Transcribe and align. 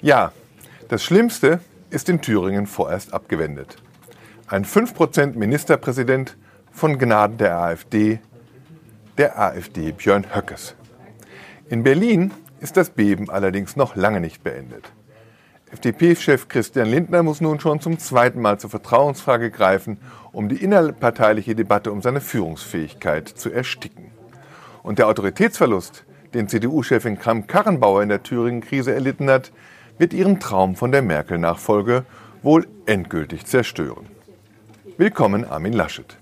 Ja, 0.00 0.30
das 0.88 1.02
Schlimmste 1.02 1.58
ist 1.90 2.08
in 2.08 2.20
Thüringen 2.20 2.68
vorerst 2.68 3.12
abgewendet. 3.12 3.78
Ein 4.46 4.64
5% 4.64 5.36
Ministerpräsident 5.36 6.36
von 6.70 7.00
Gnaden 7.00 7.36
der 7.36 7.58
AfD, 7.58 8.20
der 9.16 9.40
AfD 9.40 9.90
Björn 9.90 10.32
Höckes. 10.32 10.76
In 11.68 11.82
Berlin 11.82 12.30
ist 12.60 12.76
das 12.76 12.90
Beben 12.90 13.28
allerdings 13.28 13.74
noch 13.74 13.96
lange 13.96 14.20
nicht 14.20 14.44
beendet. 14.44 14.92
FDP-Chef 15.72 16.46
Christian 16.46 16.88
Lindner 16.88 17.24
muss 17.24 17.40
nun 17.40 17.58
schon 17.58 17.80
zum 17.80 17.98
zweiten 17.98 18.40
Mal 18.40 18.60
zur 18.60 18.70
Vertrauensfrage 18.70 19.50
greifen, 19.50 19.98
um 20.30 20.48
die 20.48 20.62
innerparteiliche 20.62 21.56
Debatte 21.56 21.90
um 21.90 22.02
seine 22.02 22.20
Führungsfähigkeit 22.20 23.28
zu 23.28 23.50
ersticken. 23.50 24.12
Und 24.84 25.00
der 25.00 25.08
Autoritätsverlust, 25.08 26.04
den 26.34 26.46
CDU-Chefin 26.46 27.18
Kram-Karrenbauer 27.18 28.04
in 28.04 28.08
der 28.10 28.22
Thüringen-Krise 28.22 28.94
erlitten 28.94 29.28
hat, 29.28 29.50
wird 29.98 30.14
ihren 30.14 30.38
Traum 30.38 30.76
von 30.76 30.92
der 30.92 31.02
Merkel-Nachfolge 31.02 32.04
wohl 32.42 32.66
endgültig 32.86 33.46
zerstören. 33.46 34.06
Willkommen 34.96 35.44
Armin 35.44 35.72
Laschet. 35.72 36.16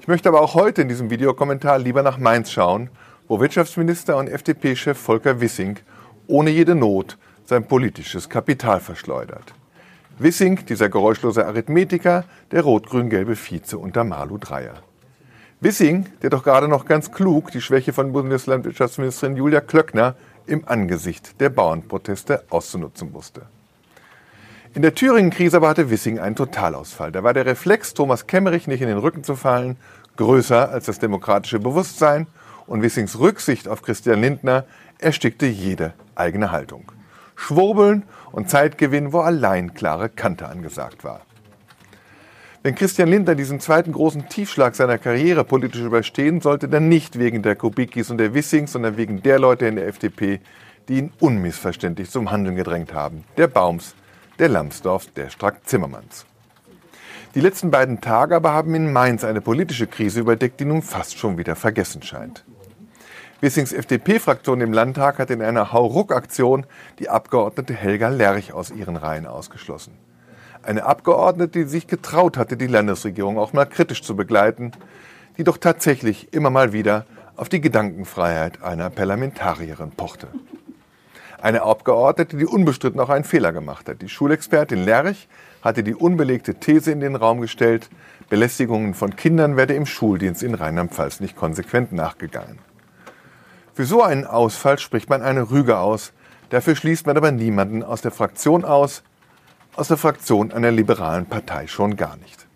Ich 0.00 0.08
möchte 0.08 0.28
aber 0.28 0.40
auch 0.40 0.54
heute 0.54 0.82
in 0.82 0.88
diesem 0.88 1.10
Videokommentar 1.10 1.78
lieber 1.78 2.02
nach 2.02 2.18
Mainz 2.18 2.50
schauen, 2.50 2.88
wo 3.28 3.38
Wirtschaftsminister 3.38 4.16
und 4.16 4.28
FDP-Chef 4.28 4.96
Volker 4.96 5.40
Wissing 5.40 5.78
ohne 6.26 6.50
jede 6.50 6.74
Not 6.74 7.18
sein 7.44 7.68
politisches 7.68 8.28
Kapital 8.28 8.80
verschleudert. 8.80 9.54
Wissing, 10.18 10.64
dieser 10.66 10.88
geräuschlose 10.88 11.46
Arithmetiker, 11.46 12.24
der 12.50 12.62
rot-grün-gelbe 12.62 13.36
Vize 13.36 13.76
unter 13.76 14.04
Malu 14.04 14.38
Dreyer. 14.38 14.82
Wissing, 15.60 16.06
der 16.22 16.30
doch 16.30 16.42
gerade 16.42 16.68
noch 16.68 16.86
ganz 16.86 17.12
klug 17.12 17.50
die 17.50 17.60
Schwäche 17.60 17.92
von 17.92 18.12
Bundeslandwirtschaftsministerin 18.12 19.36
Julia 19.36 19.60
Klöckner 19.60 20.14
im 20.46 20.66
Angesicht 20.66 21.40
der 21.40 21.50
Bauernproteste 21.50 22.44
auszunutzen 22.50 23.12
wusste. 23.12 23.42
In 24.74 24.82
der 24.82 24.94
Thüringen-Krise 24.94 25.56
aber 25.56 25.68
hatte 25.68 25.90
Wissing 25.90 26.18
einen 26.18 26.36
Totalausfall. 26.36 27.10
Da 27.10 27.22
war 27.22 27.32
der 27.32 27.46
Reflex, 27.46 27.94
Thomas 27.94 28.26
Kemmerich 28.26 28.66
nicht 28.66 28.82
in 28.82 28.88
den 28.88 28.98
Rücken 28.98 29.24
zu 29.24 29.34
fallen, 29.34 29.76
größer 30.16 30.70
als 30.70 30.86
das 30.86 30.98
demokratische 30.98 31.58
Bewusstsein 31.58 32.26
und 32.66 32.82
Wissings 32.82 33.18
Rücksicht 33.18 33.68
auf 33.68 33.82
Christian 33.82 34.20
Lindner 34.20 34.64
erstickte 34.98 35.46
jede 35.46 35.94
eigene 36.14 36.50
Haltung. 36.50 36.92
Schwurbeln 37.36 38.04
und 38.32 38.50
Zeitgewinn, 38.50 39.12
wo 39.12 39.20
allein 39.20 39.74
klare 39.74 40.08
Kante 40.08 40.48
angesagt 40.48 41.04
war. 41.04 41.20
Wenn 42.66 42.74
Christian 42.74 43.08
Lindner 43.08 43.36
diesen 43.36 43.60
zweiten 43.60 43.92
großen 43.92 44.28
Tiefschlag 44.28 44.74
seiner 44.74 44.98
Karriere 44.98 45.44
politisch 45.44 45.82
überstehen 45.82 46.40
sollte, 46.40 46.68
dann 46.68 46.88
nicht 46.88 47.16
wegen 47.16 47.40
der 47.40 47.54
Kubikis 47.54 48.10
und 48.10 48.18
der 48.18 48.34
Wissings, 48.34 48.72
sondern 48.72 48.96
wegen 48.96 49.22
der 49.22 49.38
Leute 49.38 49.68
in 49.68 49.76
der 49.76 49.86
FDP, 49.86 50.40
die 50.88 50.98
ihn 50.98 51.12
unmissverständlich 51.20 52.10
zum 52.10 52.32
Handeln 52.32 52.56
gedrängt 52.56 52.92
haben. 52.92 53.22
Der 53.36 53.46
Baums, 53.46 53.94
der 54.40 54.48
Lambsdorffs, 54.48 55.12
der 55.12 55.30
Strack-Zimmermanns. 55.30 56.26
Die 57.36 57.40
letzten 57.40 57.70
beiden 57.70 58.00
Tage 58.00 58.34
aber 58.34 58.52
haben 58.52 58.74
in 58.74 58.92
Mainz 58.92 59.22
eine 59.22 59.40
politische 59.40 59.86
Krise 59.86 60.18
überdeckt, 60.18 60.58
die 60.58 60.64
nun 60.64 60.82
fast 60.82 61.16
schon 61.16 61.38
wieder 61.38 61.54
vergessen 61.54 62.02
scheint. 62.02 62.44
Wissings 63.40 63.72
FDP-Fraktion 63.72 64.60
im 64.60 64.72
Landtag 64.72 65.20
hat 65.20 65.30
in 65.30 65.40
einer 65.40 65.72
Hauruck-Aktion 65.72 66.66
die 66.98 67.10
Abgeordnete 67.10 67.74
Helga 67.74 68.08
Lerch 68.08 68.52
aus 68.52 68.72
ihren 68.72 68.96
Reihen 68.96 69.26
ausgeschlossen. 69.26 69.92
Eine 70.66 70.84
Abgeordnete, 70.84 71.60
die 71.60 71.68
sich 71.68 71.86
getraut 71.86 72.36
hatte, 72.36 72.56
die 72.56 72.66
Landesregierung 72.66 73.38
auch 73.38 73.52
mal 73.52 73.66
kritisch 73.66 74.02
zu 74.02 74.16
begleiten, 74.16 74.72
die 75.38 75.44
doch 75.44 75.58
tatsächlich 75.58 76.32
immer 76.34 76.50
mal 76.50 76.72
wieder 76.72 77.06
auf 77.36 77.48
die 77.48 77.60
Gedankenfreiheit 77.60 78.64
einer 78.64 78.90
Parlamentarierin 78.90 79.92
pochte. 79.92 80.26
Eine 81.40 81.62
Abgeordnete, 81.62 82.36
die 82.36 82.46
unbestritten 82.46 82.98
auch 82.98 83.10
einen 83.10 83.22
Fehler 83.22 83.52
gemacht 83.52 83.88
hat. 83.88 84.02
Die 84.02 84.08
Schulexpertin 84.08 84.84
Lerch 84.84 85.28
hatte 85.62 85.84
die 85.84 85.94
unbelegte 85.94 86.56
These 86.56 86.90
in 86.90 86.98
den 86.98 87.14
Raum 87.14 87.40
gestellt, 87.40 87.88
Belästigungen 88.28 88.94
von 88.94 89.14
Kindern 89.14 89.56
werde 89.56 89.74
im 89.74 89.86
Schuldienst 89.86 90.42
in 90.42 90.56
Rheinland-Pfalz 90.56 91.20
nicht 91.20 91.36
konsequent 91.36 91.92
nachgegangen. 91.92 92.58
Für 93.72 93.84
so 93.84 94.02
einen 94.02 94.24
Ausfall 94.24 94.80
spricht 94.80 95.08
man 95.10 95.22
eine 95.22 95.48
Rüge 95.48 95.78
aus. 95.78 96.12
Dafür 96.50 96.74
schließt 96.74 97.06
man 97.06 97.16
aber 97.16 97.30
niemanden 97.30 97.84
aus 97.84 98.02
der 98.02 98.10
Fraktion 98.10 98.64
aus, 98.64 99.04
aus 99.76 99.88
der 99.88 99.96
Fraktion 99.96 100.52
einer 100.52 100.70
liberalen 100.70 101.26
Partei 101.26 101.66
schon 101.66 101.96
gar 101.96 102.16
nicht. 102.16 102.46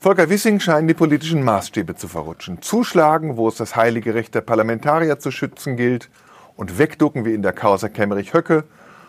Volker 0.00 0.28
Wissing 0.28 0.60
scheint 0.60 0.90
die 0.90 0.94
politischen 0.94 1.42
Maßstäbe 1.42 1.94
zu 1.94 2.08
verrutschen. 2.08 2.60
Zuschlagen, 2.60 3.36
wo 3.36 3.48
es 3.48 3.56
das 3.56 3.74
heilige 3.74 4.14
Recht 4.14 4.34
der 4.34 4.42
Parlamentarier 4.42 5.18
zu 5.18 5.30
schützen 5.30 5.76
gilt, 5.76 6.10
und 6.56 6.78
wegducken 6.78 7.24
wie 7.24 7.34
in 7.34 7.42
der 7.42 7.52
Causa 7.52 7.88
Kemmerich-Höcke, 7.88 8.64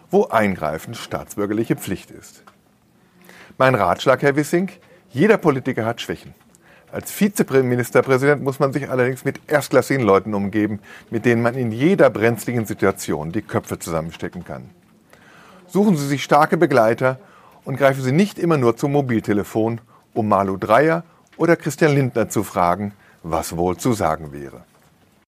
wo 0.09 0.27
Eingreifen 0.27 0.93
staatsbürgerliche 0.93 1.75
Pflicht 1.75 2.11
ist. 2.11 2.43
Mein 3.57 3.75
Ratschlag, 3.75 4.21
Herr 4.21 4.35
Wissing, 4.35 4.69
jeder 5.09 5.37
Politiker 5.37 5.85
hat 5.85 6.01
Schwächen. 6.01 6.33
Als 6.91 7.19
Vizeministerpräsident 7.19 8.43
muss 8.43 8.59
man 8.59 8.71
sich 8.71 8.89
allerdings 8.89 9.25
mit 9.25 9.41
erstklassigen 9.47 10.05
Leuten 10.05 10.33
umgeben, 10.33 10.79
mit 11.09 11.25
denen 11.25 11.41
man 11.41 11.55
in 11.55 11.71
jeder 11.71 12.09
brenzligen 12.09 12.65
Situation 12.65 13.31
die 13.31 13.41
Köpfe 13.41 13.79
zusammenstecken 13.79 14.45
kann. 14.45 14.69
Suchen 15.67 15.97
Sie 15.97 16.07
sich 16.07 16.23
starke 16.23 16.57
Begleiter 16.57 17.19
und 17.63 17.77
greifen 17.77 18.01
Sie 18.01 18.11
nicht 18.11 18.39
immer 18.39 18.57
nur 18.57 18.77
zum 18.77 18.91
Mobiltelefon, 18.91 19.81
um 20.13 20.27
Malu 20.27 20.57
Dreyer 20.57 21.03
oder 21.37 21.55
Christian 21.55 21.93
Lindner 21.93 22.29
zu 22.29 22.43
fragen, 22.43 22.93
was 23.23 23.57
wohl 23.57 23.75
zu 23.77 23.93
sagen 23.93 24.31
wäre. 24.31 24.63